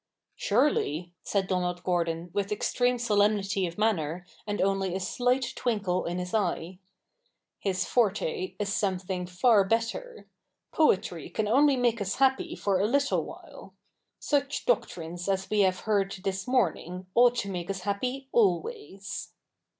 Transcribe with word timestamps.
'Surely,' 0.49 1.13
said 1.21 1.45
Donald 1.45 1.83
Gordon 1.83 2.31
with 2.33 2.51
extreme 2.51 2.97
solemnity 2.97 3.67
of 3.67 3.77
manner 3.77 4.25
and 4.47 4.59
only 4.59 4.95
a 4.95 4.99
slight 4.99 5.53
twinkle 5.55 6.05
in 6.05 6.17
his 6.17 6.33
eye,' 6.33 6.79
his 7.59 7.85
forte 7.85 8.55
is 8.57 8.73
something 8.73 9.27
far 9.27 9.63
better. 9.63 10.27
Poetry 10.71 11.29
can 11.29 11.47
only 11.47 11.77
make 11.77 12.01
us 12.01 12.15
happy 12.15 12.55
for 12.55 12.79
a 12.79 12.87
little 12.87 13.23
while. 13.25 13.75
Such 14.17 14.65
doctrines 14.65 15.29
as 15.29 15.47
we 15.51 15.59
have 15.59 15.81
heard 15.81 16.11
this 16.23 16.47
morning 16.47 17.05
ought 17.13 17.35
to 17.35 17.51
make 17.51 17.69
us 17.69 17.81
happy 17.81 18.27
always.' 18.31 19.33